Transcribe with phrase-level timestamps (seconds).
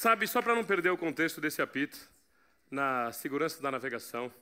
[0.00, 1.98] Sabe, só para não perder o contexto desse apito,
[2.70, 4.32] na segurança da navegação,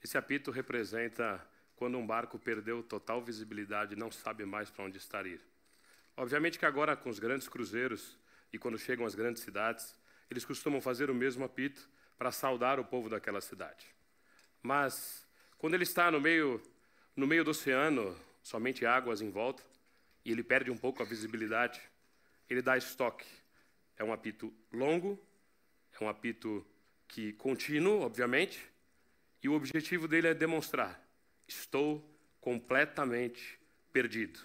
[0.00, 4.98] esse apito representa quando um barco perdeu total visibilidade e não sabe mais para onde
[4.98, 5.40] estar ir.
[6.16, 8.16] Obviamente que agora com os grandes cruzeiros
[8.52, 9.96] e quando chegam às grandes cidades,
[10.30, 13.88] eles costumam fazer o mesmo apito para saudar o povo daquela cidade.
[14.62, 15.26] Mas
[15.58, 16.62] quando ele está no meio
[17.16, 19.60] no meio do oceano, somente águas em volta,
[20.24, 21.80] e ele perde um pouco a visibilidade,
[22.48, 23.39] ele dá estoque
[24.00, 25.20] é um apito longo,
[25.92, 26.66] é um apito
[27.06, 28.58] que contínuo, obviamente,
[29.42, 30.98] e o objetivo dele é demonstrar:
[31.46, 32.02] estou
[32.40, 33.58] completamente
[33.92, 34.40] perdido.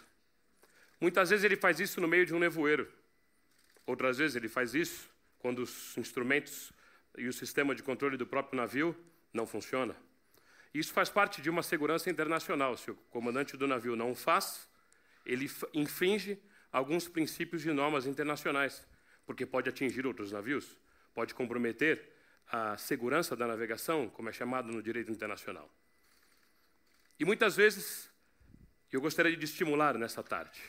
[0.99, 2.91] Muitas vezes ele faz isso no meio de um nevoeiro.
[3.85, 6.73] Outras vezes ele faz isso quando os instrumentos
[7.17, 8.93] e o sistema de controle do próprio navio
[9.31, 9.95] não funciona.
[10.73, 12.75] Isso faz parte de uma segurança internacional.
[12.75, 14.67] Se o comandante do navio não faz,
[15.25, 16.37] ele infringe
[16.73, 18.85] alguns princípios e normas internacionais
[19.25, 20.77] porque pode atingir outros navios,
[21.13, 22.13] pode comprometer
[22.47, 25.69] a segurança da navegação, como é chamado no direito internacional.
[27.19, 28.11] E muitas vezes,
[28.91, 30.61] eu gostaria de estimular nessa tarde,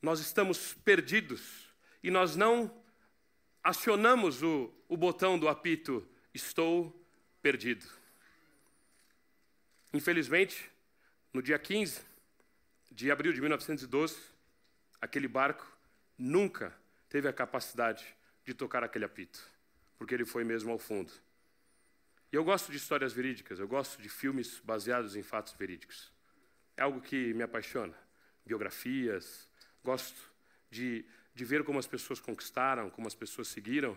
[0.00, 2.82] nós estamos perdidos e nós não
[3.62, 6.92] acionamos o, o botão do apito Estou
[7.40, 7.86] perdido.
[9.92, 10.68] Infelizmente,
[11.32, 12.00] no dia 15
[12.90, 14.18] de abril de 1912,
[15.00, 15.64] aquele barco
[16.18, 16.76] nunca
[17.14, 18.04] teve a capacidade
[18.44, 19.40] de tocar aquele apito,
[19.96, 21.12] porque ele foi mesmo ao fundo.
[22.32, 26.12] E eu gosto de histórias verídicas, eu gosto de filmes baseados em fatos verídicos.
[26.76, 27.94] É algo que me apaixona.
[28.44, 29.48] Biografias,
[29.84, 30.20] gosto
[30.68, 33.96] de, de ver como as pessoas conquistaram, como as pessoas seguiram.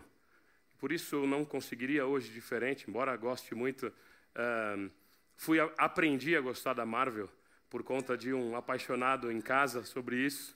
[0.77, 3.87] Por isso eu não conseguiria hoje diferente, embora goste muito.
[3.87, 4.91] Uh,
[5.35, 7.27] fui aprendi a gostar da Marvel
[7.67, 10.55] por conta de um apaixonado em casa sobre isso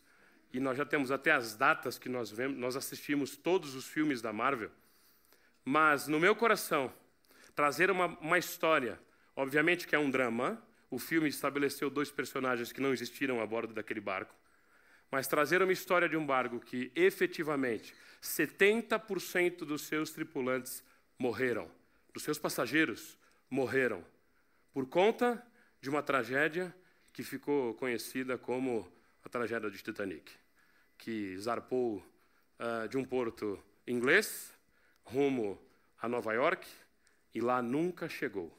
[0.53, 4.21] e nós já temos até as datas que nós vemos, nós assistimos todos os filmes
[4.21, 4.69] da Marvel.
[5.63, 6.93] Mas no meu coração,
[7.55, 8.99] trazer uma, uma história,
[9.35, 13.73] obviamente que é um drama, o filme estabeleceu dois personagens que não existiram a bordo
[13.73, 14.35] daquele barco,
[15.09, 20.83] mas trazer uma história de um barco que efetivamente 70% dos seus tripulantes
[21.17, 21.69] morreram,
[22.13, 23.17] dos seus passageiros
[23.49, 24.03] morreram,
[24.73, 25.41] por conta
[25.79, 26.75] de uma tragédia
[27.13, 28.91] que ficou conhecida como
[29.23, 30.40] a tragédia de Titanic
[31.01, 31.97] que zarpou
[32.59, 34.53] uh, de um porto inglês
[35.03, 35.59] rumo
[35.99, 36.67] a Nova York
[37.33, 38.55] e lá nunca chegou.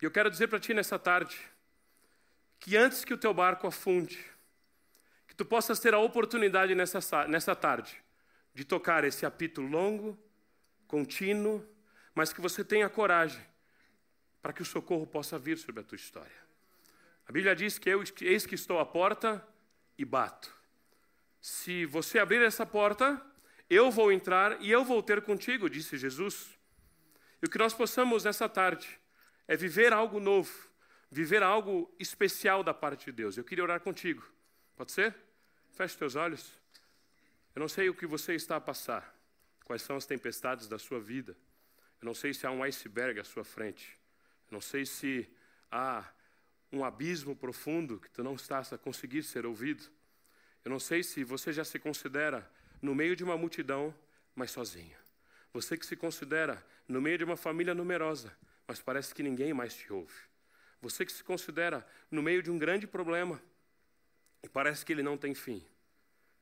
[0.00, 1.36] E eu quero dizer para ti nessa tarde
[2.60, 4.24] que antes que o teu barco afunde,
[5.26, 8.00] que tu possas ter a oportunidade nessa, nessa tarde
[8.54, 10.16] de tocar esse apito longo,
[10.86, 11.66] contínuo,
[12.14, 13.44] mas que você tenha coragem
[14.40, 16.44] para que o socorro possa vir sobre a tua história.
[17.26, 19.44] A Bíblia diz que eu, eis que estou à porta
[19.98, 20.54] e bato.
[21.40, 23.20] Se você abrir essa porta,
[23.68, 26.58] eu vou entrar e eu vou ter contigo, disse Jesus.
[27.42, 28.98] E o que nós possamos nessa tarde
[29.46, 30.52] é viver algo novo,
[31.10, 33.36] viver algo especial da parte de Deus.
[33.36, 34.24] Eu queria orar contigo.
[34.76, 35.14] Pode ser?
[35.72, 36.52] Feche teus olhos.
[37.54, 39.14] Eu não sei o que você está a passar,
[39.64, 41.36] quais são as tempestades da sua vida.
[42.00, 43.98] Eu não sei se há um iceberg à sua frente.
[44.50, 45.28] Eu não sei se
[45.70, 46.04] há
[46.74, 49.84] um abismo profundo que tu não estás a conseguir ser ouvido.
[50.64, 52.50] Eu não sei se você já se considera
[52.82, 53.94] no meio de uma multidão,
[54.34, 54.96] mas sozinho.
[55.52, 58.36] Você que se considera no meio de uma família numerosa,
[58.66, 60.14] mas parece que ninguém mais te ouve.
[60.80, 63.40] Você que se considera no meio de um grande problema
[64.42, 65.64] e parece que ele não tem fim.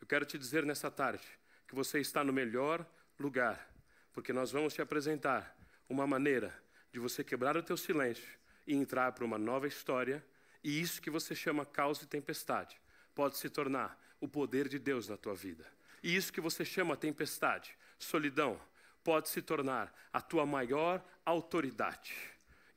[0.00, 1.24] Eu quero te dizer nessa tarde
[1.68, 2.84] que você está no melhor
[3.18, 3.70] lugar,
[4.12, 5.56] porque nós vamos te apresentar
[5.88, 6.52] uma maneira
[6.90, 10.24] de você quebrar o teu silêncio e entrar para uma nova história,
[10.62, 12.80] e isso que você chama caos e tempestade
[13.14, 15.66] pode se tornar o poder de Deus na tua vida.
[16.02, 18.60] E isso que você chama tempestade, solidão,
[19.04, 22.14] pode se tornar a tua maior autoridade.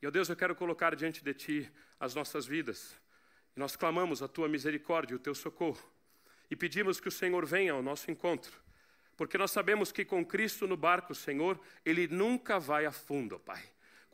[0.02, 2.96] E, ó Deus, eu quero colocar diante de ti as nossas vidas.
[3.56, 5.82] E nós clamamos a tua misericórdia, o teu socorro.
[6.50, 8.54] E pedimos que o Senhor venha ao nosso encontro.
[9.16, 13.64] Porque nós sabemos que com Cristo no barco, Senhor, ele nunca vai a fundo, Pai.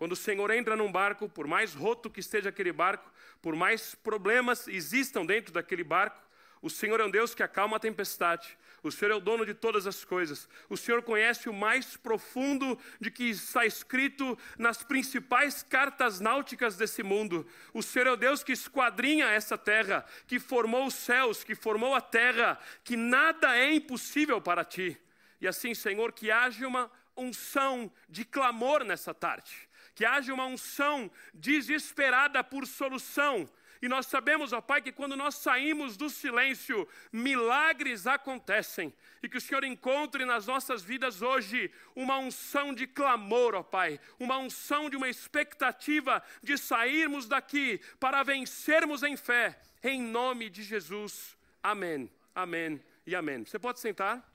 [0.01, 3.07] Quando o Senhor entra num barco, por mais roto que esteja aquele barco,
[3.39, 6.19] por mais problemas existam dentro daquele barco,
[6.59, 8.57] o Senhor é um Deus que acalma a tempestade.
[8.81, 10.50] O Senhor é o dono de todas as coisas.
[10.68, 17.04] O Senhor conhece o mais profundo de que está escrito nas principais cartas náuticas desse
[17.04, 17.45] mundo.
[17.71, 21.94] O Senhor é o Deus que esquadrinha essa terra, que formou os céus, que formou
[21.94, 25.00] a terra, que nada é impossível para ti.
[25.39, 31.12] E assim, Senhor, que haja uma unção de clamor nessa tarde, que haja uma unção
[31.34, 33.50] desesperada por solução
[33.82, 38.94] e nós sabemos, ó Pai, que quando nós saímos do silêncio, milagres acontecem.
[39.24, 44.00] E que o Senhor encontre nas nossas vidas hoje uma unção de clamor, ó Pai,
[44.20, 50.62] uma unção de uma expectativa de sairmos daqui para vencermos em fé, em nome de
[50.62, 51.36] Jesus.
[51.64, 53.44] Amém, amém e amém.
[53.44, 54.32] Você pode sentar?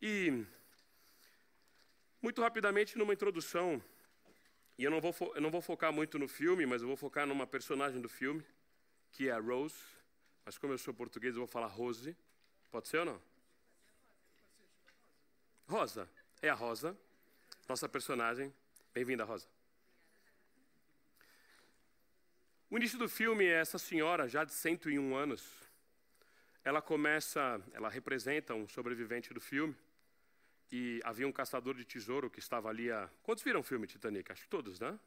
[0.00, 0.44] E,
[2.20, 3.82] muito rapidamente, numa introdução
[4.78, 7.26] e eu não, vou, eu não vou focar muito no filme, mas eu vou focar
[7.26, 8.44] numa personagem do filme,
[9.12, 9.76] que é a Rose.
[10.44, 12.16] Mas como eu sou português, eu vou falar Rose.
[12.70, 13.22] Pode ser ou não?
[15.68, 16.08] Rosa.
[16.40, 16.96] É a Rosa,
[17.68, 18.52] nossa personagem.
[18.92, 19.46] Bem-vinda, Rosa.
[22.68, 25.46] O início do filme é essa senhora, já de 101 anos.
[26.64, 29.76] Ela começa, ela representa um sobrevivente do filme
[30.72, 33.08] e havia um caçador de tesouro que estava ali a.
[33.22, 34.32] Quantos viram o filme Titanic?
[34.32, 34.98] Acho que todos, né?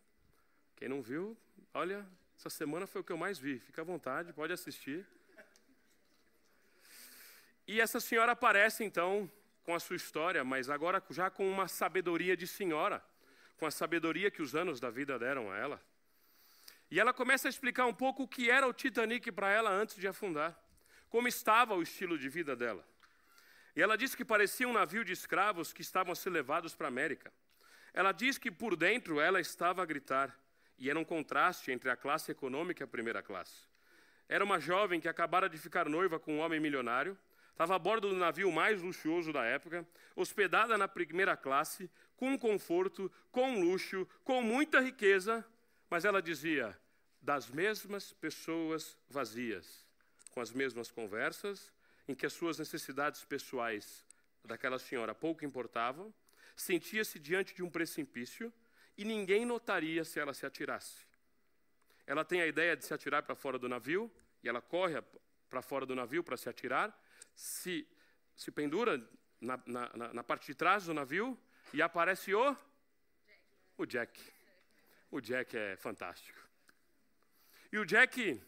[0.76, 1.36] Quem não viu,
[1.74, 2.06] olha,
[2.38, 3.58] essa semana foi o que eu mais vi.
[3.60, 5.04] Fica à vontade, pode assistir.
[7.68, 9.30] E essa senhora aparece então
[9.64, 13.04] com a sua história, mas agora já com uma sabedoria de senhora,
[13.58, 15.82] com a sabedoria que os anos da vida deram a ela.
[16.92, 19.96] E ela começa a explicar um pouco o que era o Titanic para ela antes
[19.96, 20.56] de afundar,
[21.10, 22.86] como estava o estilo de vida dela.
[23.76, 26.88] E ela disse que parecia um navio de escravos que estavam a ser levados para
[26.88, 27.32] a América.
[27.94, 30.38] Ela diz que por dentro ela estava a gritar,
[30.78, 33.68] e era um contraste entre a classe econômica e a primeira classe.
[34.28, 37.18] Era uma jovem que acabara de ficar noiva com um homem milionário,
[37.52, 43.12] estava a bordo do navio mais luxuoso da época, hospedada na primeira classe, com conforto,
[43.32, 45.46] com luxo, com muita riqueza,
[45.90, 46.78] mas ela dizia:
[47.22, 49.86] das mesmas pessoas vazias,
[50.32, 51.72] com as mesmas conversas,
[52.08, 54.06] em que as suas necessidades pessoais
[54.44, 56.14] daquela senhora pouco importavam,
[56.56, 58.54] sentia-se diante de um precipício
[58.98, 61.06] e ninguém notaria se ela se atirasse.
[62.08, 64.12] Ela tem a ideia de se atirar para fora do navio
[64.44, 65.02] e ela corre
[65.50, 66.96] para fora do navio para se atirar,
[67.34, 67.88] se,
[68.36, 69.04] se pendura
[69.42, 71.38] na, na, na, parte de trás do navio
[71.74, 72.56] e aparece o
[73.78, 74.22] o Jack.
[75.12, 76.40] O Jack é fantástico.
[77.72, 78.42] E o Jack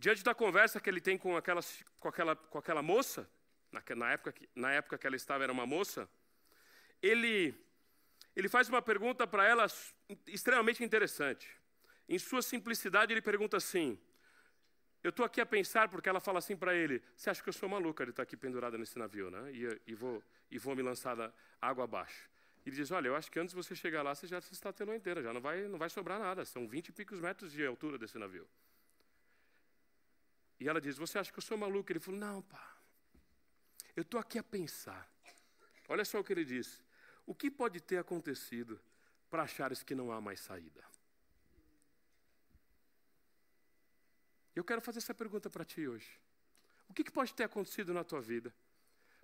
[0.00, 1.60] diante da conversa que ele tem com aquela,
[2.00, 3.28] com aquela, com aquela moça,
[3.70, 6.08] na, na, época, na época que ela estava era uma moça,
[7.02, 7.54] ele,
[8.34, 9.66] ele faz uma pergunta para ela
[10.26, 11.54] extremamente interessante.
[12.08, 14.00] Em sua simplicidade, ele pergunta assim:
[15.04, 17.52] Eu estou aqui a pensar, porque ela fala assim para ele: Você acha que eu
[17.52, 19.52] sou maluca de estar aqui pendurada nesse navio, né?
[19.52, 21.30] E, e, vou, e vou me lançar da
[21.60, 22.28] água abaixo.
[22.64, 24.94] Ele diz: Olha, eu acho que antes de você chegar lá, você já está tendo
[24.94, 26.42] inteira, já não vai, não vai sobrar nada.
[26.46, 28.48] São 20 e picos metros de altura desse navio.
[30.60, 31.90] E ela diz: Você acha que eu sou maluco?
[31.90, 32.76] Ele falou: Não, pá.
[33.96, 35.10] Eu estou aqui a pensar.
[35.88, 36.78] Olha só o que ele disse.
[37.26, 38.80] O que pode ter acontecido
[39.30, 40.84] para achares que não há mais saída?
[44.54, 46.20] Eu quero fazer essa pergunta para ti hoje.
[46.88, 48.54] O que, que pode ter acontecido na tua vida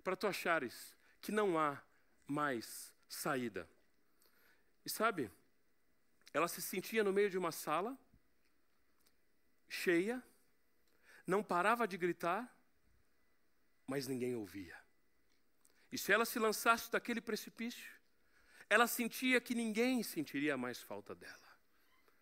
[0.03, 1.81] para tu achares que não há
[2.25, 3.69] mais saída?
[4.85, 5.29] E sabe,
[6.33, 7.97] ela se sentia no meio de uma sala
[9.67, 10.23] cheia
[11.27, 12.49] não parava de gritar,
[13.85, 14.75] mas ninguém ouvia.
[15.91, 17.91] E se ela se lançasse daquele precipício,
[18.69, 21.47] ela sentia que ninguém sentiria mais falta dela,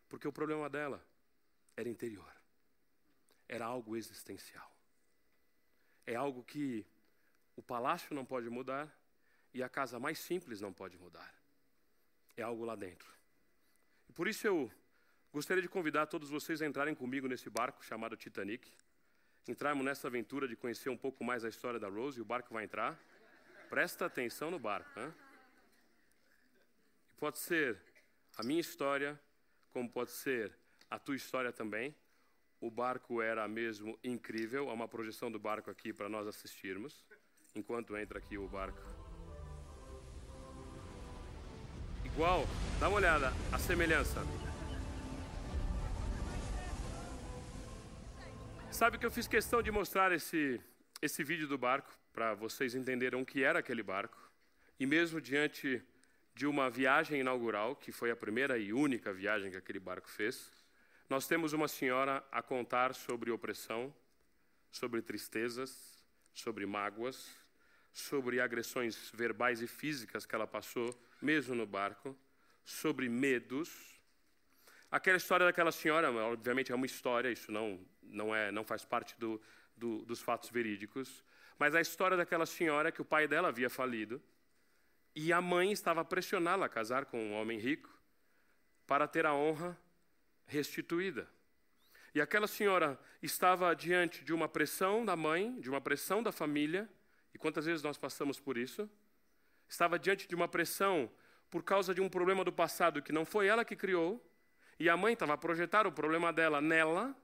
[0.09, 1.05] porque o problema dela
[1.77, 2.31] era interior,
[3.47, 4.71] era algo existencial.
[6.07, 6.85] É algo que
[7.55, 8.91] o palácio não pode mudar
[9.53, 11.33] e a casa mais simples não pode mudar.
[12.37, 13.11] É algo lá dentro.
[14.07, 14.71] E por isso eu
[15.33, 18.71] gostaria de convidar todos vocês a entrarem comigo nesse barco chamado Titanic
[19.47, 22.53] entrarmos nessa aventura de conhecer um pouco mais a história da Rose, e o barco
[22.53, 22.99] vai entrar.
[23.69, 24.99] Presta atenção no barco.
[24.99, 25.13] Né?
[27.17, 27.81] Pode ser
[28.37, 29.19] a minha história,
[29.71, 30.51] como pode ser
[30.89, 31.95] a tua história também.
[32.59, 34.69] O barco era mesmo incrível.
[34.69, 37.05] Há uma projeção do barco aqui para nós assistirmos,
[37.53, 38.81] enquanto entra aqui o barco.
[42.03, 42.45] Igual,
[42.79, 44.21] dá uma olhada, a semelhança.
[48.75, 50.59] Sabe que eu fiz questão de mostrar esse,
[51.01, 54.17] esse vídeo do barco para vocês entenderem o que era aquele barco.
[54.77, 55.81] E mesmo diante
[56.33, 60.51] de uma viagem inaugural, que foi a primeira e única viagem que aquele barco fez,
[61.09, 63.95] nós temos uma senhora a contar sobre opressão,
[64.69, 67.33] sobre tristezas, sobre mágoas,
[67.93, 72.13] sobre agressões verbais e físicas que ela passou, mesmo no barco,
[72.65, 73.94] sobre medos.
[74.91, 79.17] Aquela história daquela senhora, obviamente é uma história, isso não, não, é, não faz parte
[79.19, 79.41] do,
[79.75, 81.23] do, dos fatos verídicos,
[81.57, 84.21] mas a história daquela senhora que o pai dela havia falido
[85.15, 87.89] e a mãe estava a pressioná-la a casar com um homem rico
[88.85, 89.77] para ter a honra
[90.45, 91.27] restituída.
[92.13, 96.89] E aquela senhora estava diante de uma pressão da mãe, de uma pressão da família,
[97.33, 98.89] e quantas vezes nós passamos por isso?
[99.67, 101.11] Estava diante de uma pressão
[101.49, 104.25] por causa de um problema do passado que não foi ela que criou,
[104.79, 107.15] e a mãe estava a projetar o problema dela nela,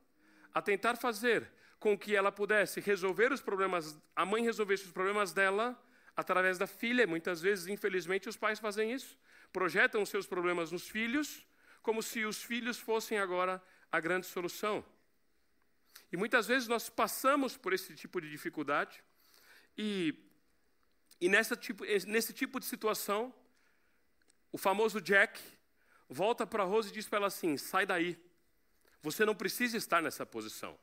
[0.54, 5.34] a tentar fazer com que ela pudesse resolver os problemas, a mãe resolvesse os problemas
[5.34, 5.80] dela
[6.16, 7.08] através da filha.
[7.08, 9.18] Muitas vezes, infelizmente, os pais fazem isso.
[9.52, 11.46] Projetam seus problemas nos filhos,
[11.82, 14.86] como se os filhos fossem agora a grande solução.
[16.12, 19.04] E muitas vezes nós passamos por esse tipo de dificuldade,
[19.78, 20.14] e,
[21.20, 23.34] e nessa tipo, nesse tipo de situação,
[24.52, 25.42] o famoso Jack
[26.12, 28.20] volta para Rose e diz para ela assim: sai daí,
[29.02, 30.78] você não precisa estar nessa posição.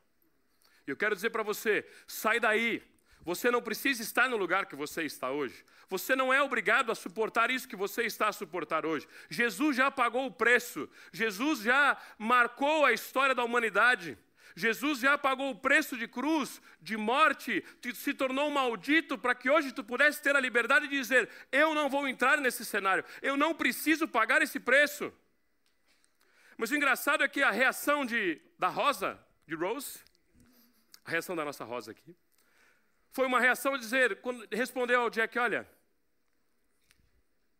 [0.85, 2.83] E eu quero dizer para você: sai daí.
[3.21, 5.63] Você não precisa estar no lugar que você está hoje.
[5.89, 9.07] Você não é obrigado a suportar isso que você está a suportar hoje.
[9.29, 10.89] Jesus já pagou o preço.
[11.11, 14.17] Jesus já marcou a história da humanidade.
[14.55, 17.63] Jesus já pagou o preço de cruz, de morte,
[17.93, 21.89] se tornou maldito para que hoje tu pudesse ter a liberdade de dizer: Eu não
[21.89, 25.13] vou entrar nesse cenário, eu não preciso pagar esse preço.
[26.57, 29.99] Mas o engraçado é que a reação de, da Rosa, de Rose,
[31.05, 32.15] a reação da nossa Rosa aqui,
[33.11, 35.69] foi uma reação de dizer, quando respondeu ao Jack, olha,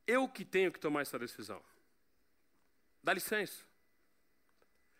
[0.05, 1.63] eu que tenho que tomar essa decisão.
[3.01, 3.68] Dá licença.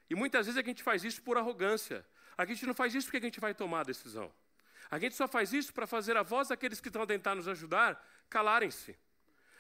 [0.09, 2.05] E muitas vezes a gente faz isso por arrogância.
[2.37, 4.31] A gente não faz isso porque a gente vai tomar a decisão.
[4.89, 7.47] A gente só faz isso para fazer a voz daqueles que estão a tentar nos
[7.47, 8.97] ajudar calarem-se.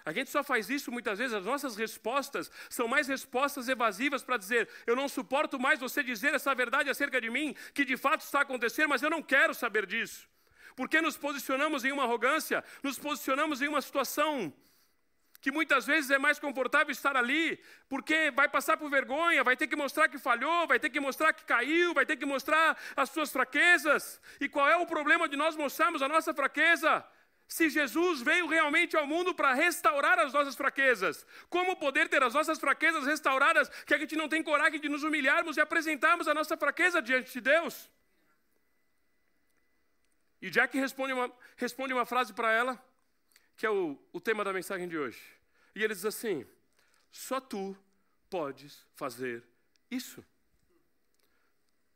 [0.05, 4.37] A gente só faz isso muitas vezes, as nossas respostas são mais respostas evasivas para
[4.37, 8.21] dizer: eu não suporto mais você dizer essa verdade acerca de mim, que de fato
[8.21, 10.27] está acontecendo, mas eu não quero saber disso.
[10.75, 14.53] Porque nos posicionamos em uma arrogância, nos posicionamos em uma situação
[15.41, 19.67] que muitas vezes é mais confortável estar ali, porque vai passar por vergonha, vai ter
[19.67, 23.09] que mostrar que falhou, vai ter que mostrar que caiu, vai ter que mostrar as
[23.09, 24.21] suas fraquezas.
[24.39, 27.05] E qual é o problema de nós mostrarmos a nossa fraqueza?
[27.49, 31.25] se Jesus veio realmente ao mundo para restaurar as nossas fraquezas.
[31.49, 35.01] Como poder ter as nossas fraquezas restauradas que a gente não tem coragem de nos
[35.01, 37.89] humilharmos e apresentarmos a nossa fraqueza diante de Deus?
[40.39, 42.79] E Jack responde uma, responde uma frase para ela,
[43.59, 45.21] que é o, o tema da mensagem de hoje.
[45.75, 46.47] E ele diz assim:
[47.11, 47.77] Só tu
[48.29, 49.43] podes fazer
[49.91, 50.25] isso.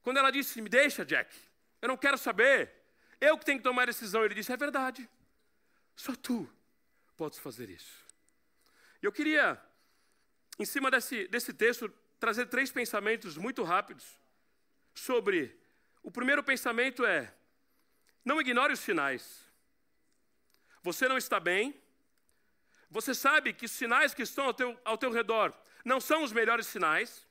[0.02, 1.34] Quando ela disse, me deixa, Jack,
[1.82, 2.70] eu não quero saber,
[3.22, 5.10] eu que tenho que tomar a decisão, ele disse, é verdade.
[5.96, 6.52] Só tu
[7.16, 8.04] podes fazer isso.
[9.02, 9.58] Eu queria,
[10.60, 11.88] em cima desse, desse texto,
[12.20, 14.20] trazer três pensamentos muito rápidos
[14.94, 15.58] sobre.
[16.02, 17.34] O primeiro pensamento é:
[18.26, 19.43] não ignore os sinais.
[20.84, 21.82] Você não está bem.
[22.90, 26.32] Você sabe que os sinais que estão ao teu, ao teu redor não são os
[26.32, 27.28] melhores sinais.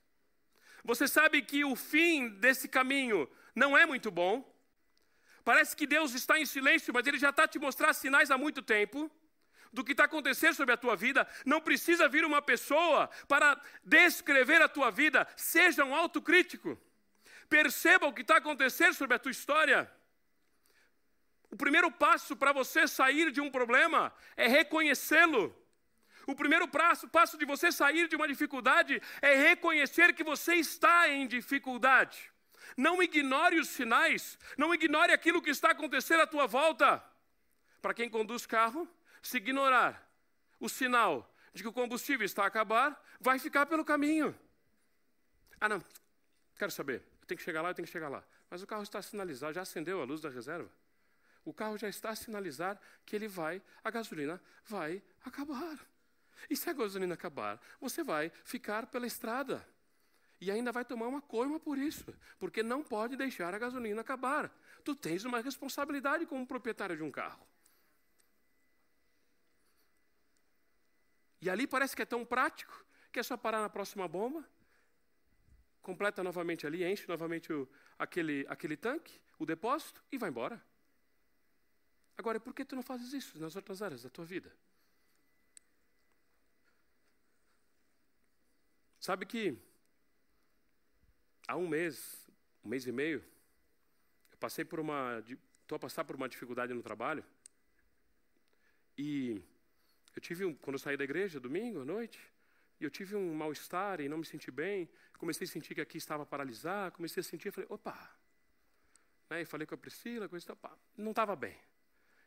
[0.82, 4.50] Você sabe que o fim desse caminho não é muito bom.
[5.44, 8.62] Parece que Deus está em silêncio, mas Ele já está te mostrando sinais há muito
[8.62, 9.11] tempo
[9.73, 11.26] do que está acontecendo sobre a tua vida.
[11.44, 15.26] Não precisa vir uma pessoa para descrever a tua vida.
[15.37, 16.78] Seja um autocrítico.
[17.49, 19.90] Perceba o que está acontecendo sobre a tua história.
[21.52, 25.54] O primeiro passo para você sair de um problema é reconhecê-lo.
[26.26, 31.11] O primeiro passo, passo de você sair de uma dificuldade é reconhecer que você está
[31.11, 32.32] em dificuldade.
[32.75, 37.04] Não ignore os sinais, não ignore aquilo que está acontecendo à tua volta.
[37.82, 38.88] Para quem conduz carro,
[39.21, 40.11] se ignorar
[40.59, 44.35] o sinal de que o combustível está a acabar, vai ficar pelo caminho.
[45.61, 45.85] Ah, não,
[46.56, 48.25] quero saber, eu tenho que chegar lá, eu tenho que chegar lá.
[48.49, 50.71] Mas o carro está sinalizado, já acendeu a luz da reserva.
[51.44, 55.78] O carro já está a sinalizar que ele vai, a gasolina vai acabar.
[56.49, 59.66] E se a gasolina acabar, você vai ficar pela estrada
[60.40, 64.52] e ainda vai tomar uma coima por isso, porque não pode deixar a gasolina acabar.
[64.84, 67.46] Tu tens uma responsabilidade como proprietário de um carro.
[71.40, 74.44] E ali parece que é tão prático que é só parar na próxima bomba,
[75.80, 77.68] completa novamente ali, enche novamente o,
[77.99, 80.62] aquele, aquele tanque, o depósito e vai embora.
[82.16, 84.54] Agora, por que tu não fazes isso nas outras áreas da tua vida?
[89.00, 89.59] Sabe que
[91.49, 92.31] há um mês,
[92.64, 93.25] um mês e meio,
[94.31, 95.19] eu passei por uma,
[95.62, 97.25] estou a passar por uma dificuldade no trabalho.
[98.97, 99.42] E
[100.14, 102.21] eu tive, um, quando eu saí da igreja, domingo à noite,
[102.78, 104.88] e eu tive um mal-estar e não me senti bem.
[105.19, 106.97] Comecei a sentir que aqui estava paralisado.
[106.97, 108.11] Comecei a sentir, falei, opa.
[109.31, 109.42] Né?
[109.42, 110.57] E falei com a Priscila, coisa.
[110.57, 111.57] Pá, não estava bem.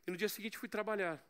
[0.07, 1.23] E no dia seguinte fui trabalhar.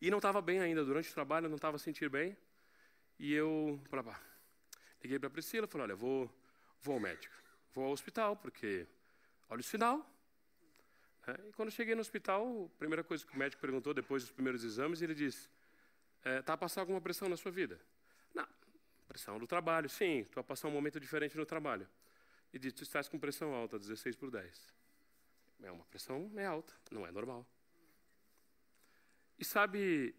[0.00, 0.84] E não estava bem ainda.
[0.84, 2.36] Durante o trabalho não estava sentindo bem.
[3.18, 4.20] E eu pá.
[5.02, 6.30] Liguei para a Priscila, falei, olha, vou,
[6.80, 7.34] vou ao médico.
[7.74, 8.86] Vou ao hospital, porque
[9.48, 10.10] olha o sinal.
[11.26, 14.32] É, e quando cheguei no hospital, a primeira coisa que o médico perguntou depois dos
[14.32, 15.48] primeiros exames, ele disse:
[16.24, 17.80] Está é, a passar alguma pressão na sua vida?
[18.34, 18.46] Não,
[19.06, 19.88] pressão do trabalho.
[19.88, 21.88] Sim, estou a passar um momento diferente no trabalho.
[22.52, 24.74] E disse: Tu estás com pressão alta, 16 por 10.
[25.62, 27.46] É uma pressão é alta, não é normal.
[29.38, 30.14] E sabe,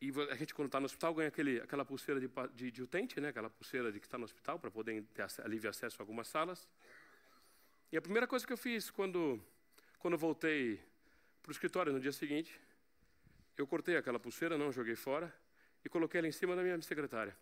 [0.00, 3.20] e a gente quando está no hospital ganha aquele, aquela pulseira de, de, de utente,
[3.20, 3.28] né?
[3.28, 6.68] aquela pulseira de que está no hospital para poder ter livre acesso a algumas salas.
[7.90, 9.42] E a primeira coisa que eu fiz quando
[9.98, 10.80] quando voltei
[11.42, 12.58] para o escritório no dia seguinte,
[13.56, 15.34] eu cortei aquela pulseira, não joguei fora,
[15.84, 17.36] e coloquei ela em cima da minha secretária.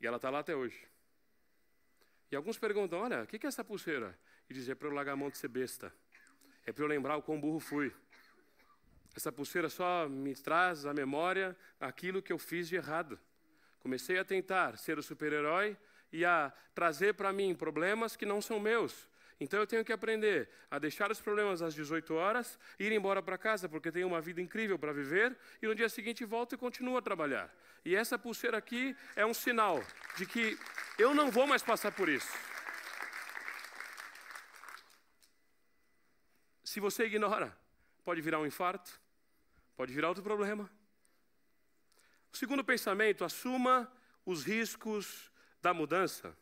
[0.00, 0.86] E ela está lá até hoje.
[2.30, 4.16] E alguns perguntam: olha, o que é essa pulseira?
[4.48, 5.92] E dizem: é para eu largar a mão de ser besta.
[6.68, 7.90] É para eu lembrar o quão burro fui.
[9.16, 13.18] Essa pulseira só me traz à memória aquilo que eu fiz de errado.
[13.80, 15.78] Comecei a tentar ser o super-herói
[16.12, 19.08] e a trazer para mim problemas que não são meus.
[19.40, 23.38] Então eu tenho que aprender a deixar os problemas às 18 horas, ir embora para
[23.38, 26.98] casa, porque tenho uma vida incrível para viver, e no dia seguinte volto e continuo
[26.98, 27.50] a trabalhar.
[27.82, 29.82] E essa pulseira aqui é um sinal
[30.18, 30.58] de que
[30.98, 32.28] eu não vou mais passar por isso.
[36.78, 37.52] Se você ignora,
[38.04, 39.00] pode virar um infarto,
[39.76, 40.70] pode virar outro problema.
[42.32, 43.92] O segundo pensamento, assuma
[44.24, 45.28] os riscos
[45.60, 46.38] da mudança.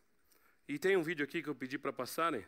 [0.68, 2.44] E tem um vídeo aqui que eu pedi para passarem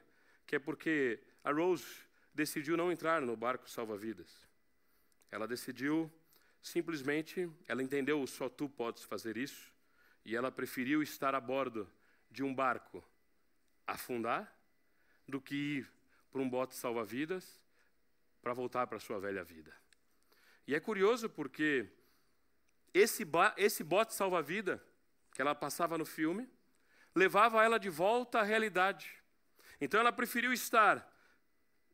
[0.46, 1.86] que é porque a Rose
[2.34, 4.46] decidiu não entrar no barco salva-vidas.
[5.30, 6.12] Ela decidiu
[6.60, 9.72] simplesmente, ela entendeu só tu podes fazer isso,
[10.26, 11.90] e ela preferiu estar a bordo
[12.30, 13.02] de um barco
[13.86, 14.54] afundar
[15.26, 15.92] do que ir
[16.30, 17.66] para um bote salva-vidas
[18.48, 19.70] para voltar para a sua velha vida.
[20.66, 21.86] E é curioso porque
[22.94, 23.26] esse,
[23.58, 24.82] esse bote salva-vida
[25.34, 26.48] que ela passava no filme
[27.14, 29.22] levava ela de volta à realidade.
[29.78, 31.06] Então ela preferiu estar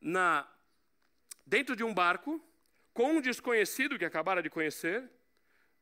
[0.01, 0.49] na
[1.45, 2.41] dentro de um barco
[2.93, 5.11] com um desconhecido que acabara de conhecer,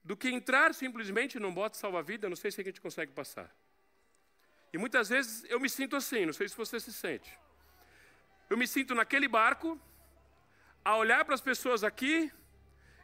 [0.02, 3.54] do que entrar simplesmente num bote salva-vida, não sei se a gente consegue passar.
[4.72, 7.38] E muitas vezes eu me sinto assim, não sei se você se sente.
[8.48, 9.78] Eu me sinto naquele barco,
[10.84, 12.32] a olhar para as pessoas aqui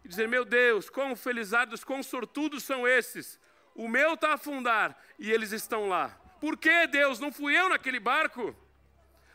[0.04, 3.38] e dizer: Meu Deus, quão felizados, quão sortudos são esses.
[3.74, 6.08] O meu está a afundar e eles estão lá.
[6.40, 7.20] Por que, Deus?
[7.20, 8.56] Não fui eu naquele barco?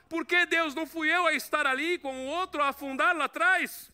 [0.10, 3.26] Por que Deus não fui eu a estar ali com o outro a afundar lá
[3.26, 3.93] atrás?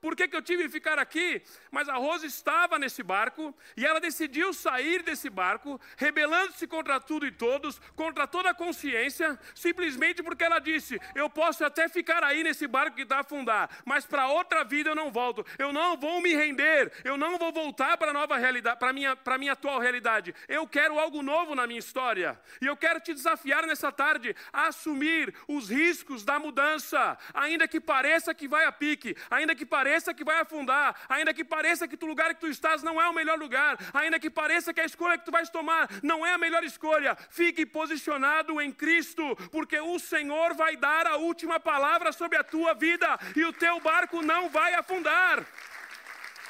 [0.00, 1.42] Por que, que eu tive que ficar aqui?
[1.72, 7.26] Mas a Rosa estava nesse barco e ela decidiu sair desse barco, rebelando-se contra tudo
[7.26, 12.44] e todos, contra toda a consciência, simplesmente porque ela disse: Eu posso até ficar aí
[12.44, 15.44] nesse barco que está a afundar, mas para outra vida eu não volto.
[15.58, 18.92] Eu não vou me render, eu não vou voltar para a nova realidade, para a
[18.92, 20.32] minha, minha atual realidade.
[20.46, 22.40] Eu quero algo novo na minha história.
[22.60, 27.80] E eu quero te desafiar nessa tarde a assumir os riscos da mudança, ainda que
[27.80, 31.88] pareça que vai a pique, ainda que pareça pareça que vai afundar, ainda que pareça
[31.88, 34.82] que o lugar que tu estás não é o melhor lugar, ainda que pareça que
[34.82, 39.24] a escolha que tu vais tomar não é a melhor escolha, fique posicionado em Cristo,
[39.50, 43.80] porque o Senhor vai dar a última palavra sobre a tua vida e o teu
[43.80, 45.46] barco não vai afundar.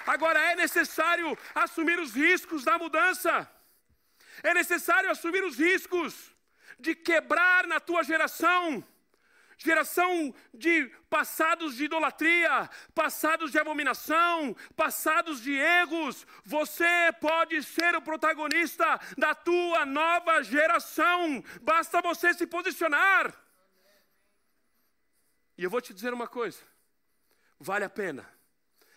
[0.05, 3.48] Agora é necessário assumir os riscos da mudança.
[4.42, 6.35] É necessário assumir os riscos
[6.81, 8.85] de quebrar na tua geração
[9.59, 16.25] geração de passados de idolatria, passados de abominação, passados de erros.
[16.44, 23.35] Você pode ser o protagonista da tua nova geração, basta você se posicionar.
[25.57, 26.61] E eu vou te dizer uma coisa:
[27.59, 28.25] vale a pena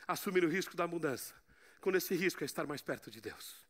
[0.08, 1.34] assumir o risco da mudança,
[1.82, 3.65] quando esse risco é estar mais perto de Deus,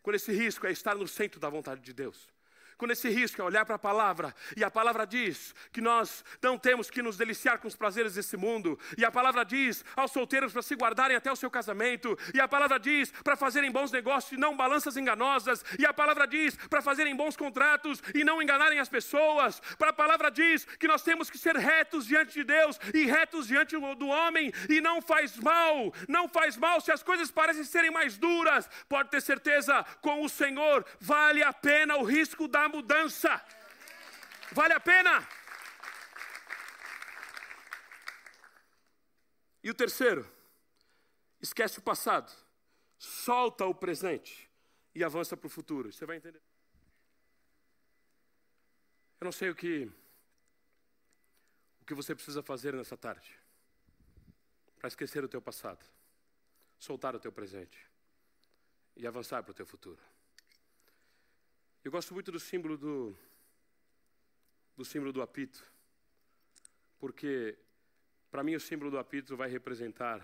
[0.00, 2.37] quando esse risco é estar no centro da vontade de Deus
[2.78, 6.56] quando esse risco é olhar para a palavra, e a palavra diz que nós não
[6.56, 10.52] temos que nos deliciar com os prazeres desse mundo, e a palavra diz aos solteiros
[10.52, 14.32] para se guardarem até o seu casamento, e a palavra diz para fazerem bons negócios
[14.32, 18.78] e não balanças enganosas, e a palavra diz para fazerem bons contratos e não enganarem
[18.78, 22.78] as pessoas, para a palavra diz que nós temos que ser retos diante de Deus
[22.94, 27.28] e retos diante do homem, e não faz mal, não faz mal se as coisas
[27.30, 32.46] parecem serem mais duras, pode ter certeza, com o Senhor vale a pena o risco
[32.46, 33.44] da mudança.
[34.52, 35.26] Vale a pena.
[39.62, 40.26] E o terceiro,
[41.40, 42.32] esquece o passado,
[42.96, 44.50] solta o presente
[44.94, 45.92] e avança para o futuro.
[45.92, 46.42] Você vai entender.
[49.20, 49.90] Eu não sei o que
[51.80, 53.36] o que você precisa fazer nessa tarde
[54.78, 55.84] para esquecer o teu passado,
[56.78, 57.78] soltar o teu presente
[58.96, 60.00] e avançar para o teu futuro.
[61.84, 63.16] Eu gosto muito do símbolo do,
[64.76, 65.62] do símbolo do apito,
[66.98, 67.56] porque
[68.30, 70.20] para mim o símbolo do apito vai representar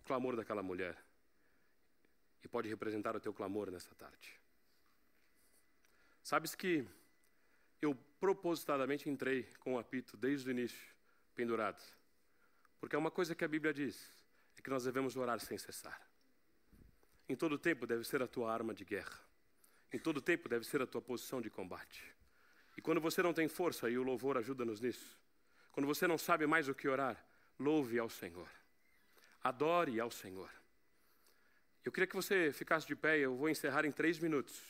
[0.00, 0.96] o clamor daquela mulher
[2.42, 4.40] e pode representar o teu clamor nessa tarde.
[6.22, 6.86] Sabes que
[7.82, 10.94] eu propositadamente entrei com o apito desde o início,
[11.34, 11.82] pendurado,
[12.80, 14.10] porque é uma coisa que a Bíblia diz,
[14.56, 16.00] é que nós devemos orar sem cessar.
[17.28, 19.25] Em todo tempo deve ser a tua arma de guerra.
[19.92, 22.04] Em todo tempo deve ser a tua posição de combate.
[22.76, 25.18] E quando você não tem força, e o louvor ajuda-nos nisso,
[25.72, 27.22] quando você não sabe mais o que orar,
[27.58, 28.48] louve ao Senhor.
[29.42, 30.50] Adore ao Senhor.
[31.84, 34.60] Eu queria que você ficasse de pé, eu vou encerrar em três minutos.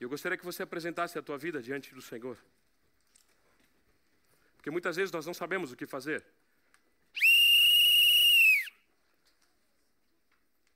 [0.00, 2.36] Eu gostaria que você apresentasse a tua vida diante do Senhor.
[4.56, 6.24] Porque muitas vezes nós não sabemos o que fazer.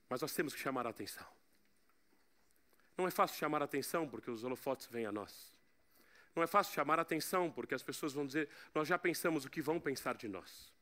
[0.08, 1.26] Mas nós temos que chamar a atenção.
[2.96, 5.54] Não é fácil chamar atenção porque os holofotes vêm a nós.
[6.34, 9.62] Não é fácil chamar atenção porque as pessoas vão dizer, nós já pensamos o que
[9.62, 10.72] vão pensar de nós.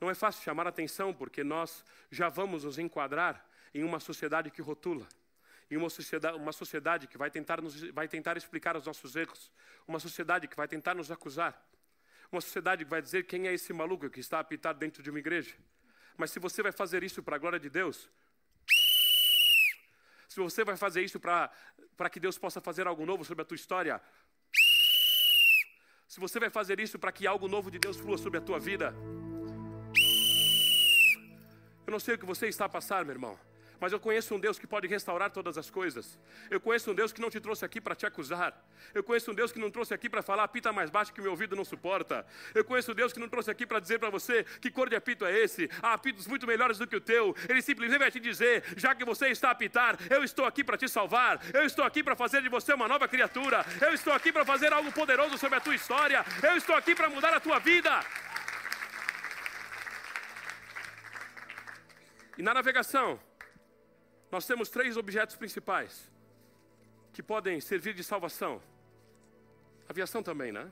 [0.00, 4.62] Não é fácil chamar atenção porque nós já vamos nos enquadrar em uma sociedade que
[4.62, 5.06] rotula,
[5.70, 9.50] em uma sociedade, uma sociedade que vai tentar, nos, vai tentar explicar os nossos erros,
[9.86, 11.60] uma sociedade que vai tentar nos acusar,
[12.30, 15.18] uma sociedade que vai dizer quem é esse maluco que está apitado dentro de uma
[15.18, 15.56] igreja.
[16.16, 18.10] Mas se você vai fazer isso para a glória de Deus,
[20.28, 23.54] se você vai fazer isso para que Deus possa fazer algo novo sobre a tua
[23.54, 24.00] história,
[26.06, 28.60] se você vai fazer isso para que algo novo de Deus flua sobre a tua
[28.60, 28.94] vida,
[31.86, 33.47] eu não sei o que você está a passar, meu irmão.
[33.80, 36.18] Mas eu conheço um Deus que pode restaurar todas as coisas.
[36.50, 38.52] Eu conheço um Deus que não te trouxe aqui para te acusar.
[38.92, 41.30] Eu conheço um Deus que não trouxe aqui para falar apita mais baixo que meu
[41.30, 42.26] ouvido não suporta.
[42.54, 44.96] Eu conheço um Deus que não trouxe aqui para dizer para você que cor de
[44.96, 45.70] apito é esse.
[45.82, 47.34] Há apitos muito melhores do que o teu.
[47.48, 50.76] Ele simplesmente vai te dizer, já que você está a apitar, eu estou aqui para
[50.76, 51.40] te salvar.
[51.54, 53.64] Eu estou aqui para fazer de você uma nova criatura.
[53.80, 56.24] Eu estou aqui para fazer algo poderoso sobre a tua história.
[56.42, 58.00] Eu estou aqui para mudar a tua vida.
[62.36, 63.18] E na navegação,
[64.30, 66.10] nós temos três objetos principais
[67.12, 68.60] que podem servir de salvação.
[69.88, 70.70] Aviação também, né?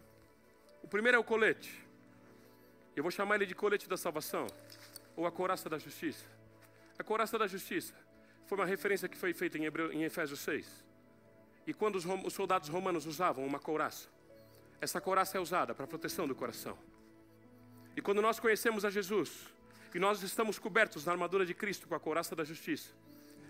[0.83, 1.85] O primeiro é o colete.
[2.95, 4.47] Eu vou chamar ele de colete da salvação,
[5.16, 6.25] ou a couraça da justiça.
[6.99, 7.95] A couraça da justiça
[8.47, 10.85] foi uma referência que foi feita em, Hebreu, em Efésios 6.
[11.66, 14.09] E quando os, os soldados romanos usavam uma couraça,
[14.81, 16.79] essa couraça é usada para proteção do coração.
[17.97, 19.47] E quando nós conhecemos a Jesus,
[19.95, 22.90] e nós estamos cobertos na armadura de Cristo com a couraça da justiça,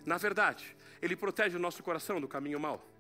[0.07, 2.96] na verdade, Ele protege o nosso coração do caminho mau.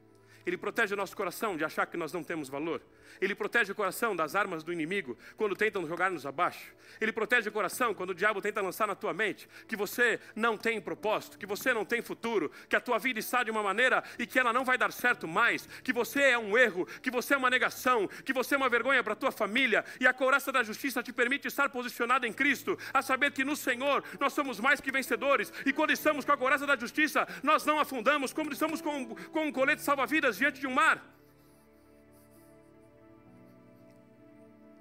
[0.46, 2.80] Ele protege o nosso coração de achar que nós não temos valor.
[3.20, 6.72] Ele protege o coração das armas do inimigo quando tentam jogar-nos abaixo.
[7.00, 10.56] Ele protege o coração quando o diabo tenta lançar na tua mente que você não
[10.56, 14.04] tem propósito, que você não tem futuro, que a tua vida está de uma maneira
[14.20, 17.34] e que ela não vai dar certo mais, que você é um erro, que você
[17.34, 19.84] é uma negação, que você é uma vergonha para a tua família.
[19.98, 23.56] E a couraça da justiça te permite estar posicionado em Cristo, a saber que no
[23.56, 25.52] Senhor nós somos mais que vencedores.
[25.64, 29.46] E quando estamos com a couraça da justiça, nós não afundamos, como estamos com, com
[29.46, 31.02] um colete salva-vidas diante de um mar.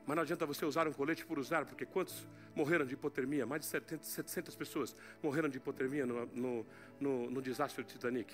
[0.05, 3.45] Mas não adianta você usar um colete por usar, porque quantos morreram de hipotermia?
[3.45, 6.65] Mais de 700 pessoas morreram de hipotermia no, no,
[6.99, 8.31] no, no desastre do Titanic.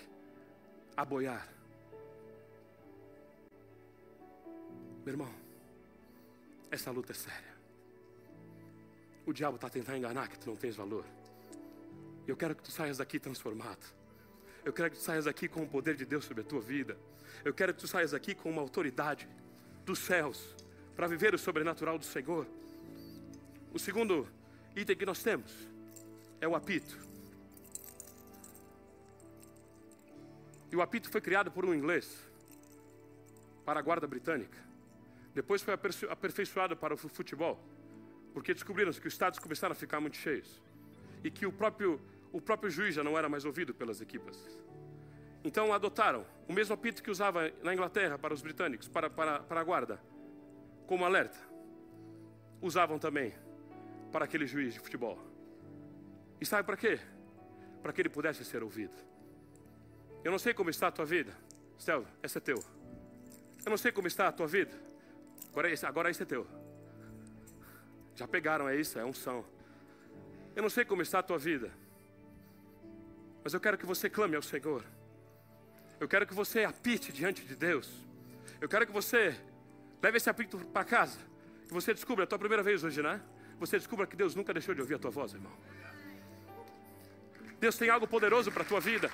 [0.98, 1.48] A boiar.
[5.06, 5.34] Meu irmão,
[6.70, 7.52] essa luta é séria.
[9.26, 11.06] O diabo está tentando enganar que tu não tens valor.
[12.28, 13.84] Eu quero que tu saias daqui transformado.
[14.64, 16.98] Eu quero que tu saias daqui com o poder de Deus sobre a tua vida.
[17.44, 19.28] Eu quero que tu saias daqui com uma autoridade
[19.86, 20.56] dos céus
[20.96, 22.46] para viver o sobrenatural do Senhor.
[23.74, 24.28] O segundo
[24.76, 25.52] item que nós temos
[26.40, 26.98] é o apito.
[30.72, 32.26] E o apito foi criado por um inglês
[33.66, 34.58] para a guarda britânica.
[35.34, 35.74] Depois foi
[36.10, 37.62] aperfeiçoado para o futebol,
[38.34, 40.62] porque descobriram que os estádios começaram a ficar muito cheios
[41.24, 42.00] e que o próprio,
[42.32, 44.38] o próprio juiz já não era mais ouvido pelas equipas.
[45.44, 49.62] Então adotaram o mesmo apito que usava na Inglaterra para os britânicos, para, para, para
[49.62, 50.00] a guarda,
[50.86, 51.38] como alerta.
[52.62, 53.34] Usavam também
[54.12, 55.18] para aquele juiz de futebol.
[56.40, 57.00] E sabe para quê?
[57.82, 58.96] Para que ele pudesse ser ouvido.
[60.24, 61.34] Eu não sei como está a tua vida.
[61.80, 62.64] Stelvio, esse é teu.
[63.66, 64.78] Eu não sei como está a tua vida.
[65.50, 66.48] Agora esse, agora esse é teu.
[68.16, 69.44] Já pegaram, é isso, é unção.
[70.56, 71.72] Eu não sei como está a tua vida.
[73.44, 74.84] Mas eu quero que você clame ao Senhor.
[76.02, 77.88] Eu quero que você apite diante de Deus.
[78.60, 79.40] Eu quero que você
[80.02, 81.20] leve esse apito para casa.
[81.68, 83.22] Que você descubra, é a tua primeira vez hoje, né?
[83.60, 85.52] Você descubra que Deus nunca deixou de ouvir a tua voz, irmão.
[87.60, 89.12] Deus tem algo poderoso para a tua vida.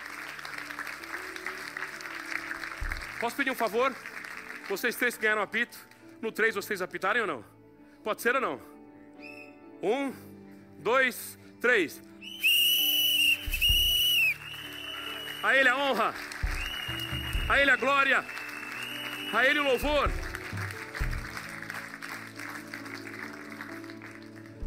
[3.20, 3.94] Posso pedir um favor?
[4.70, 5.78] Vocês três que ganharam apito,
[6.22, 7.44] no três vocês apitarem ou não?
[8.02, 8.62] Pode ser ou não?
[9.84, 10.14] Um,
[10.80, 12.02] dois, três.
[15.44, 16.16] A Ele a honra,
[17.50, 18.26] a Ele a glória,
[19.34, 20.10] a Ele o louvor.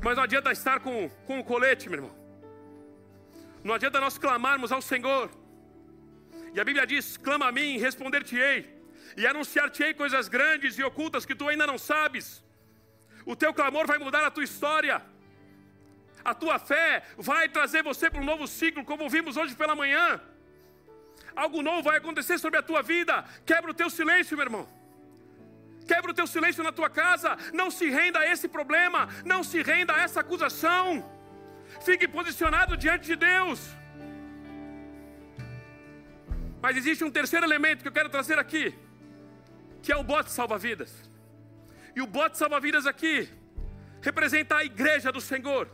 [0.03, 2.15] Mas não adianta estar com, com o colete, meu irmão.
[3.63, 5.31] Não adianta nós clamarmos ao Senhor.
[6.55, 8.59] E a Bíblia diz: clama a mim, responder-te-ei,
[9.17, 12.43] e anunciar-te-ei coisas grandes e ocultas que tu ainda não sabes.
[13.27, 15.03] O teu clamor vai mudar a tua história.
[16.25, 20.21] A tua fé vai trazer você para um novo ciclo, como vimos hoje pela manhã.
[21.35, 23.25] Algo novo vai acontecer sobre a tua vida.
[23.45, 24.69] Quebra o teu silêncio, meu irmão.
[25.87, 27.37] Quebra o teu silêncio na tua casa.
[27.53, 29.09] Não se renda a esse problema.
[29.25, 31.05] Não se renda a essa acusação.
[31.83, 33.61] Fique posicionado diante de Deus.
[36.63, 38.75] Mas existe um terceiro elemento que eu quero trazer aqui,
[39.83, 40.93] que é o bote salva-vidas.
[41.97, 43.29] E o bote salva-vidas aqui
[44.03, 45.71] representa a igreja do Senhor,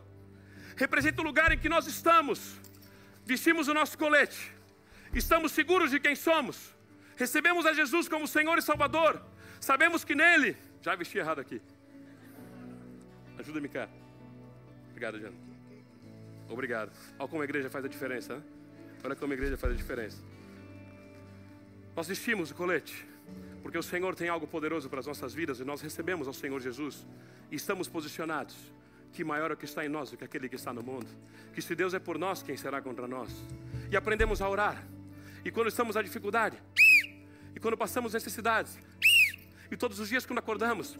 [0.76, 2.60] representa o lugar em que nós estamos,
[3.24, 4.52] vestimos o nosso colete,
[5.18, 6.74] estamos seguros de quem somos,
[7.16, 9.22] recebemos a Jesus como Senhor e Salvador,
[9.60, 11.60] sabemos que nele, já vesti errado aqui,
[13.38, 13.88] ajuda-me cá,
[14.90, 15.46] obrigado, Jana.
[16.48, 16.92] Obrigado.
[17.18, 18.36] Olha como a igreja faz a diferença.
[18.36, 18.42] Né?
[19.04, 20.22] Olha como a igreja faz a diferença.
[21.94, 23.06] Nós vestimos o colete,
[23.62, 26.60] porque o Senhor tem algo poderoso para as nossas vidas e nós recebemos ao Senhor
[26.60, 27.06] Jesus
[27.50, 28.56] e estamos posicionados.
[29.12, 31.06] Que maior é o que está em nós do que aquele que está no mundo.
[31.54, 33.30] Que se Deus é por nós, quem será contra nós?
[33.90, 34.84] E aprendemos a orar.
[35.46, 36.60] E quando estamos à dificuldade,
[37.54, 38.76] e quando passamos necessidades,
[39.70, 40.98] e todos os dias quando acordamos,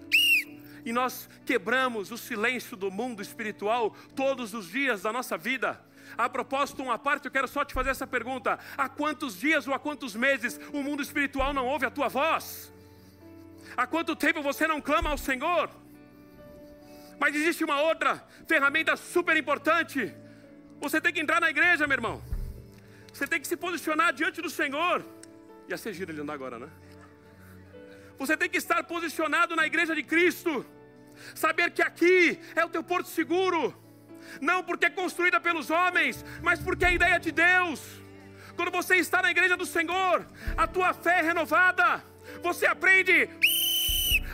[0.85, 5.81] e nós quebramos o silêncio do mundo espiritual todos os dias da nossa vida.
[6.17, 9.75] A propósito, uma parte, eu quero só te fazer essa pergunta: há quantos dias ou
[9.75, 12.73] há quantos meses o mundo espiritual não ouve a tua voz?
[13.77, 15.69] Há quanto tempo você não clama ao Senhor?
[17.19, 20.15] Mas existe uma outra ferramenta super importante.
[20.79, 22.36] Você tem que entrar na igreja, meu irmão.
[23.17, 25.03] Você tem que se posicionar diante do Senhor.
[25.71, 26.69] Ia ser giro ele andar agora, né?
[28.19, 30.67] Você tem que estar posicionado na igreja de Cristo.
[31.35, 33.75] Saber que aqui é o teu porto seguro,
[34.39, 37.81] não porque é construída pelos homens, mas porque é a ideia de Deus.
[38.55, 42.05] Quando você está na igreja do Senhor, a tua fé é renovada,
[42.43, 43.31] você aprende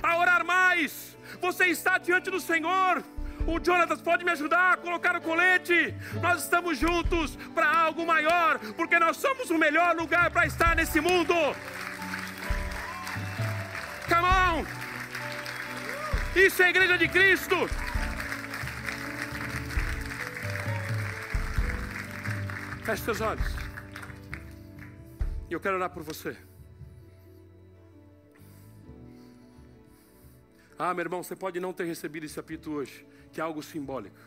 [0.03, 3.05] a orar mais, você está diante do Senhor.
[3.47, 5.95] O Jonatas pode me ajudar a colocar o colete.
[6.21, 11.01] Nós estamos juntos para algo maior, porque nós somos o melhor lugar para estar nesse
[11.01, 11.35] mundo.
[14.09, 14.83] Come on!
[16.35, 17.57] Isso é a igreja de Cristo.
[22.85, 23.47] Feche seus olhos.
[25.49, 26.37] E eu quero orar por você.
[30.79, 34.21] Ah, meu irmão, você pode não ter recebido esse apito hoje, que é algo simbólico.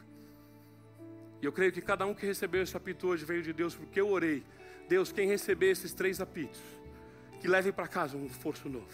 [1.41, 4.01] E eu creio que cada um que recebeu esse apito hoje veio de Deus, porque
[4.01, 4.43] eu orei.
[4.89, 6.59] Deus, quem receber esses três apitos,
[7.39, 8.87] que leve para casa um esforço novo.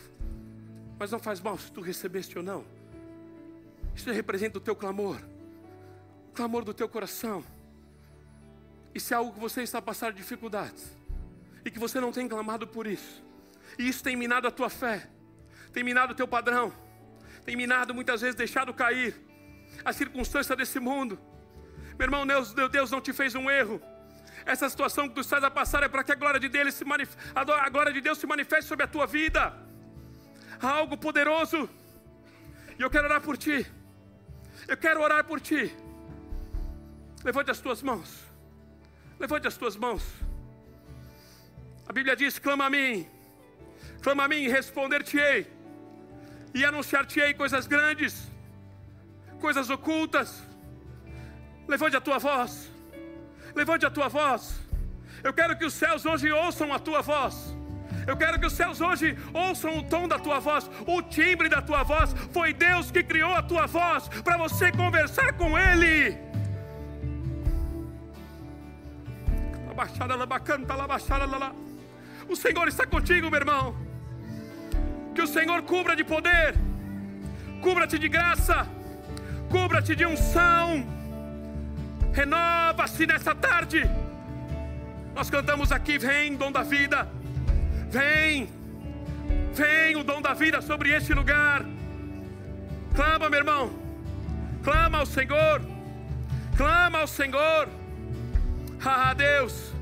[1.00, 2.66] Mas não faz mal se tu recebeste ou não.
[3.96, 5.18] Isso representa o teu clamor,
[6.30, 7.44] o clamor do teu coração.
[8.94, 10.98] E se é algo que você está passando dificuldades
[11.64, 13.24] e que você não tem clamado por isso,
[13.80, 15.10] e isso tem minado a tua fé,
[15.72, 16.74] tem minado o teu padrão,
[17.46, 19.16] tem minado muitas vezes deixado cair
[19.84, 21.20] a circunstância desse mundo.
[21.98, 23.82] Meu irmão, Deus, Deus não te fez um erro.
[24.46, 26.86] Essa situação que tu estás a passar é para que a glória de Deus se
[26.86, 27.16] manif...
[27.36, 29.54] a glória de Deus se manifeste sobre a tua vida.
[30.62, 31.70] Há algo poderoso.
[32.78, 33.66] E eu quero orar por ti.
[34.68, 35.76] Eu quero orar por ti.
[37.24, 38.24] Levante as tuas mãos.
[39.20, 40.04] Levante as tuas mãos.
[41.88, 43.08] A Bíblia diz: clama a mim,
[44.02, 45.48] Clama a mim responder-te-ei.
[46.54, 48.31] E anunciar-te-ei coisas grandes,
[49.46, 50.30] coisas ocultas.
[51.68, 52.52] Levante a tua voz.
[53.56, 54.42] Levante a tua voz.
[55.24, 57.36] Eu quero que os céus hoje ouçam a tua voz.
[58.08, 61.62] Eu quero que os céus hoje ouçam o tom da tua voz, o timbre da
[61.62, 62.14] tua voz.
[62.32, 66.18] Foi Deus que criou a tua voz para você conversar com Ele.
[72.28, 73.76] O Senhor está contigo, meu irmão.
[75.14, 76.56] Que o Senhor cubra de poder,
[77.62, 78.68] cubra-te de graça,
[79.52, 80.86] cubra-te de unção.
[82.14, 83.84] Renova-se nessa tarde.
[85.14, 87.08] Nós cantamos aqui: Vem, dom da vida.
[87.90, 88.50] Vem,
[89.54, 91.66] vem o dom da vida sobre este lugar.
[92.96, 93.72] Clama, meu irmão.
[94.64, 95.62] Clama ao Senhor.
[96.56, 97.68] Clama ao Senhor.
[98.84, 99.74] Ah, Deus.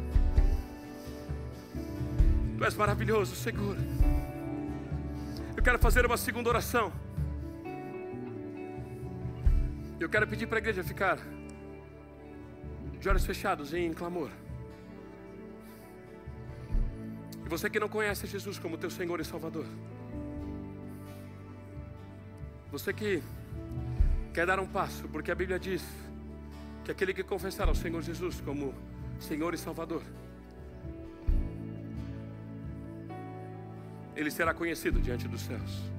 [2.58, 3.78] Tu és maravilhoso, Senhor.
[5.56, 6.92] Eu quero fazer uma segunda oração.
[10.00, 11.18] Eu quero pedir para a igreja ficar
[13.00, 14.30] de olhos fechados em clamor.
[17.46, 19.66] E você que não conhece Jesus como teu Senhor e Salvador.
[22.72, 23.22] Você que
[24.34, 25.84] quer dar um passo, porque a Bíblia diz
[26.86, 28.74] que aquele que confessar ao Senhor Jesus como
[29.20, 30.04] Senhor e Salvador,
[34.16, 35.99] ele será conhecido diante dos céus.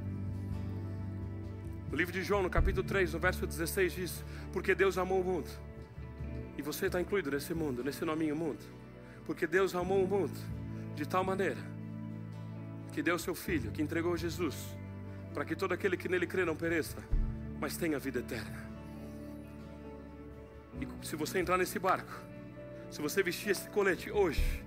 [1.92, 5.24] O livro de João, no capítulo 3, no verso 16, diz: Porque Deus amou o
[5.24, 5.50] mundo,
[6.56, 8.60] e você está incluído nesse mundo, nesse nominho mundo,
[9.26, 10.38] porque Deus amou o mundo
[10.94, 11.58] de tal maneira
[12.92, 14.54] que deu seu filho, que entregou Jesus,
[15.34, 16.96] para que todo aquele que nele crê não pereça,
[17.60, 18.70] mas tenha vida eterna.
[20.80, 22.12] E se você entrar nesse barco,
[22.90, 24.62] se você vestir esse colete hoje,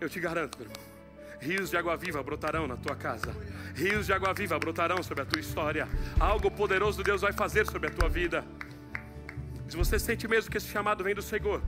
[0.00, 0.91] eu te garanto, meu irmão,
[1.42, 3.34] rios de água viva brotarão na tua casa,
[3.74, 5.88] rios de água viva brotarão sobre a tua história,
[6.20, 8.44] algo poderoso Deus vai fazer sobre a tua vida.
[9.68, 11.60] Se você sente mesmo que esse chamado vem do Senhor,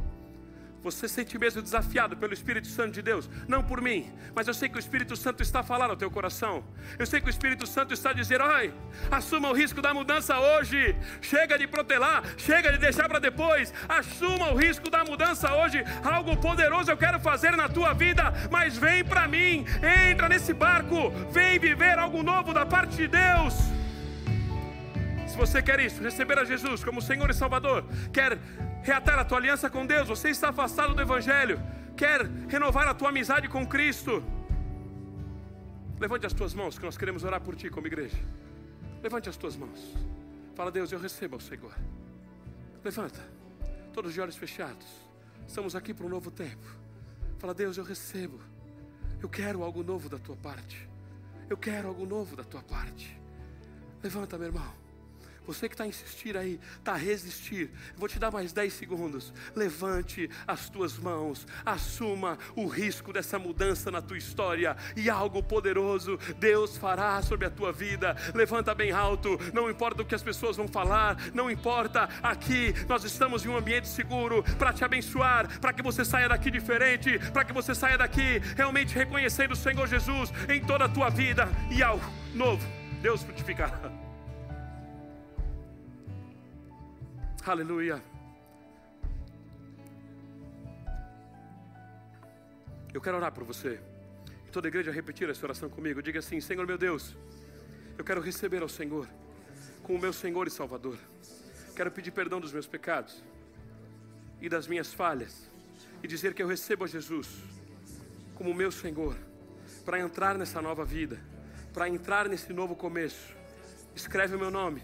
[0.84, 4.68] você sente mesmo desafiado pelo Espírito Santo de Deus, não por mim, mas eu sei
[4.68, 6.62] que o Espírito Santo está falando ao teu coração.
[6.98, 8.72] Eu sei que o Espírito Santo está dizendo: ai,
[9.10, 10.94] assuma o risco da mudança hoje.
[11.22, 13.72] Chega de protelar, chega de deixar para depois.
[13.88, 15.82] Assuma o risco da mudança hoje.
[16.04, 19.64] Algo poderoso eu quero fazer na tua vida, mas vem para mim,
[20.10, 23.54] entra nesse barco, vem viver algo novo da parte de Deus.
[25.26, 28.38] Se você quer isso, receber a Jesus como Senhor e Salvador, quer
[28.84, 31.58] reatar a tua aliança com Deus, você está afastado do Evangelho,
[31.96, 34.22] quer renovar a tua amizade com Cristo,
[35.98, 38.18] levante as tuas mãos, que nós queremos orar por ti como igreja.
[39.02, 39.80] Levante as tuas mãos.
[40.54, 41.74] Fala, Deus, eu recebo ao Senhor.
[42.84, 43.20] Levanta,
[43.92, 44.86] todos de olhos fechados.
[45.48, 46.66] Estamos aqui para um novo tempo.
[47.38, 48.38] Fala, Deus, eu recebo.
[49.22, 50.88] Eu quero algo novo da tua parte.
[51.48, 53.18] Eu quero algo novo da tua parte.
[54.02, 54.83] Levanta, meu irmão.
[55.46, 59.32] Você que está a insistir aí, está a resistir, vou te dar mais 10 segundos.
[59.54, 66.18] Levante as tuas mãos, assuma o risco dessa mudança na tua história e algo poderoso
[66.38, 68.16] Deus fará sobre a tua vida.
[68.34, 72.08] Levanta bem alto, não importa o que as pessoas vão falar, não importa.
[72.22, 76.50] Aqui nós estamos em um ambiente seguro para te abençoar, para que você saia daqui
[76.50, 81.10] diferente, para que você saia daqui realmente reconhecendo o Senhor Jesus em toda a tua
[81.10, 82.04] vida e algo
[82.34, 82.66] novo
[83.00, 84.03] Deus frutificará.
[87.46, 88.02] Aleluia.
[92.94, 93.78] Eu quero orar por você.
[94.50, 96.02] Toda a igreja repetir essa oração comigo.
[96.02, 97.14] Diga assim: Senhor meu Deus,
[97.98, 99.06] eu quero receber ao Senhor
[99.82, 100.96] como meu Senhor e Salvador.
[101.76, 103.22] Quero pedir perdão dos meus pecados
[104.40, 105.50] e das minhas falhas
[106.02, 107.28] e dizer que eu recebo a Jesus
[108.34, 109.14] como meu Senhor
[109.84, 111.20] para entrar nessa nova vida,
[111.74, 113.36] para entrar nesse novo começo.
[113.94, 114.82] Escreve o meu nome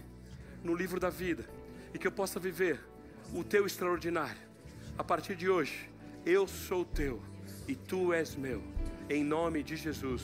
[0.62, 1.59] no livro da vida
[1.92, 2.80] e que eu possa viver
[3.34, 4.40] o teu extraordinário.
[4.98, 5.90] A partir de hoje,
[6.24, 7.22] eu sou teu
[7.66, 8.62] e tu és meu.
[9.08, 10.22] Em nome de Jesus.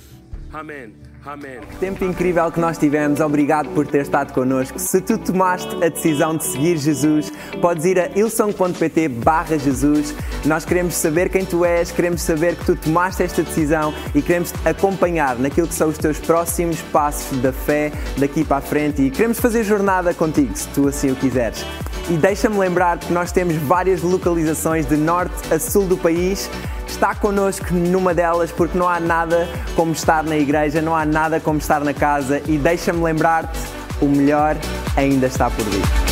[0.52, 0.94] Amém.
[1.26, 1.58] Amém.
[1.80, 4.78] Tempo incrível que nós tivemos, obrigado por ter estado connosco.
[4.78, 10.14] Se tu tomaste a decisão de seguir Jesus, podes ir a ilson.pt barra Jesus.
[10.44, 14.52] Nós queremos saber quem tu és, queremos saber que tu tomaste esta decisão e queremos
[14.52, 19.02] te acompanhar naquilo que são os teus próximos passos da fé daqui para a frente
[19.02, 21.66] e queremos fazer jornada contigo, se tu assim o quiseres.
[22.08, 26.48] E deixa-me lembrar que nós temos várias localizações de norte a sul do país.
[26.86, 31.40] Está connosco numa delas porque não há nada como estar na igreja, não há nada
[31.40, 32.40] como estar na casa.
[32.46, 33.58] E deixa-me lembrar-te:
[34.00, 34.56] o melhor
[34.96, 36.05] ainda está por vir.